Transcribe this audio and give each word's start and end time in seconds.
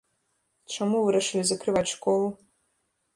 Чаму 0.75 1.01
вырашылі 1.07 1.43
закрываць 1.49 1.91
школу? 1.93 2.25